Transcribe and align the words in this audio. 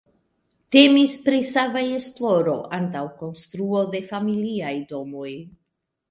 Temis 0.75 1.11
pri 1.25 1.41
sava 1.49 1.83
esploro 1.97 2.55
antaŭ 2.77 3.03
konstruo 3.19 3.83
de 3.97 4.01
familiaj 4.13 4.73
domoj. 4.93 5.29